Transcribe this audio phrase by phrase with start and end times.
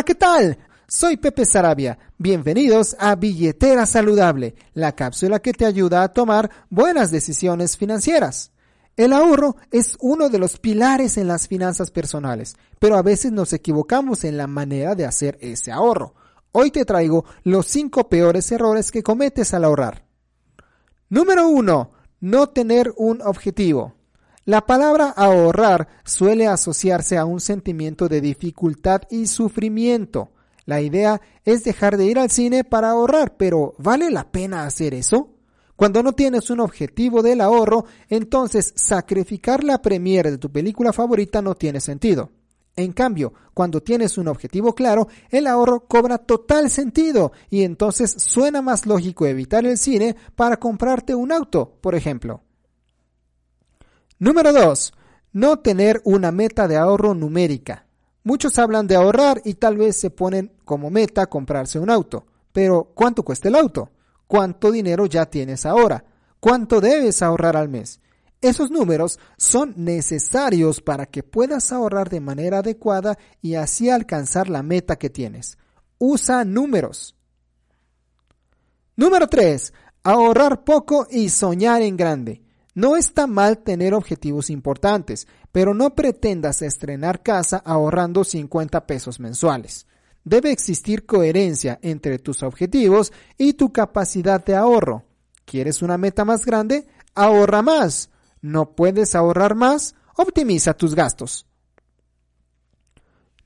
[0.00, 0.58] Hola, ¿qué tal?
[0.88, 1.98] Soy Pepe Sarabia.
[2.16, 8.50] Bienvenidos a Billetera Saludable, la cápsula que te ayuda a tomar buenas decisiones financieras.
[8.96, 13.52] El ahorro es uno de los pilares en las finanzas personales, pero a veces nos
[13.52, 16.14] equivocamos en la manera de hacer ese ahorro.
[16.52, 20.06] Hoy te traigo los cinco peores errores que cometes al ahorrar.
[21.10, 21.92] Número 1.
[22.20, 23.99] No tener un objetivo.
[24.46, 30.30] La palabra ahorrar suele asociarse a un sentimiento de dificultad y sufrimiento.
[30.64, 34.94] La idea es dejar de ir al cine para ahorrar, pero ¿vale la pena hacer
[34.94, 35.34] eso?
[35.76, 41.42] Cuando no tienes un objetivo del ahorro, entonces sacrificar la premiere de tu película favorita
[41.42, 42.30] no tiene sentido.
[42.76, 48.62] En cambio, cuando tienes un objetivo claro, el ahorro cobra total sentido y entonces suena
[48.62, 52.42] más lógico evitar el cine para comprarte un auto, por ejemplo.
[54.20, 54.92] Número 2.
[55.32, 57.86] No tener una meta de ahorro numérica.
[58.22, 62.24] Muchos hablan de ahorrar y tal vez se ponen como meta comprarse un auto.
[62.52, 63.90] Pero ¿cuánto cuesta el auto?
[64.30, 66.04] cuánto dinero ya tienes ahora,
[66.38, 67.98] cuánto debes ahorrar al mes.
[68.40, 74.62] Esos números son necesarios para que puedas ahorrar de manera adecuada y así alcanzar la
[74.62, 75.58] meta que tienes.
[75.98, 77.16] Usa números.
[78.94, 79.72] Número 3.
[80.04, 82.40] Ahorrar poco y soñar en grande.
[82.74, 89.86] No está mal tener objetivos importantes, pero no pretendas estrenar casa ahorrando 50 pesos mensuales.
[90.22, 95.04] Debe existir coherencia entre tus objetivos y tu capacidad de ahorro.
[95.44, 96.86] ¿Quieres una meta más grande?
[97.14, 98.10] Ahorra más.
[98.40, 99.94] ¿No puedes ahorrar más?
[100.16, 101.46] Optimiza tus gastos.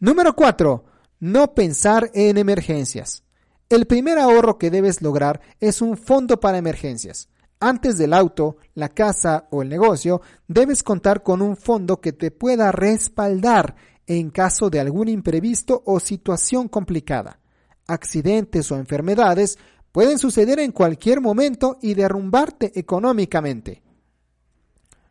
[0.00, 0.84] Número 4.
[1.20, 3.22] No pensar en emergencias.
[3.68, 7.28] El primer ahorro que debes lograr es un fondo para emergencias.
[7.64, 12.32] Antes del auto, la casa o el negocio, debes contar con un fondo que te
[12.32, 17.38] pueda respaldar en caso de algún imprevisto o situación complicada.
[17.86, 19.60] Accidentes o enfermedades
[19.92, 23.80] pueden suceder en cualquier momento y derrumbarte económicamente.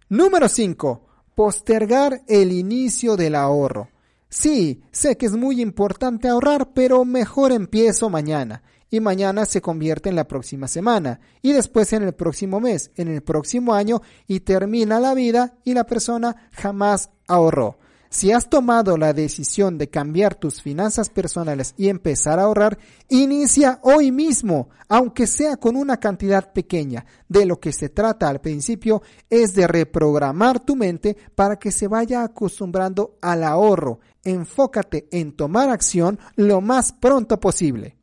[0.09, 1.07] Número 5.
[1.34, 3.88] Postergar el inicio del ahorro.
[4.28, 8.61] Sí, sé que es muy importante ahorrar, pero mejor empiezo mañana.
[8.91, 13.07] Y mañana se convierte en la próxima semana, y después en el próximo mes, en
[13.07, 17.79] el próximo año, y termina la vida y la persona jamás ahorró.
[18.13, 23.79] Si has tomado la decisión de cambiar tus finanzas personales y empezar a ahorrar, inicia
[23.84, 27.06] hoy mismo, aunque sea con una cantidad pequeña.
[27.29, 31.88] De lo que se trata al principio es de reprogramar tu mente para que se
[31.88, 34.02] vaya acostumbrando al ahorro.
[34.25, 38.00] Enfócate en tomar acción lo más pronto posible.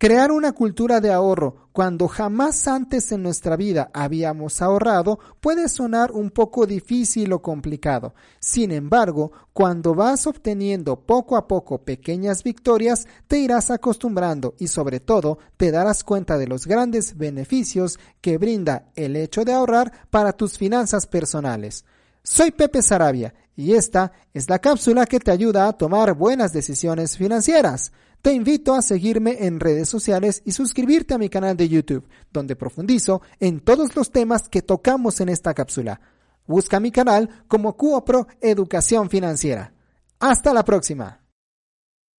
[0.00, 6.12] Crear una cultura de ahorro cuando jamás antes en nuestra vida habíamos ahorrado puede sonar
[6.12, 8.14] un poco difícil o complicado.
[8.38, 15.00] Sin embargo, cuando vas obteniendo poco a poco pequeñas victorias, te irás acostumbrando y sobre
[15.00, 20.32] todo te darás cuenta de los grandes beneficios que brinda el hecho de ahorrar para
[20.32, 21.84] tus finanzas personales.
[22.22, 27.18] Soy Pepe Sarabia y esta es la cápsula que te ayuda a tomar buenas decisiones
[27.18, 27.92] financieras.
[28.22, 32.54] Te invito a seguirme en redes sociales y suscribirte a mi canal de YouTube, donde
[32.54, 36.02] profundizo en todos los temas que tocamos en esta cápsula.
[36.46, 39.72] Busca mi canal como Cuopro Educación Financiera.
[40.18, 41.20] Hasta la próxima.